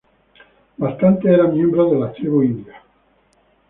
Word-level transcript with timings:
Bastantes 0.79 1.29
eran 1.31 1.53
miembros 1.53 1.91
de 1.91 2.07
tribus 2.15 2.43
indias. 2.45 2.83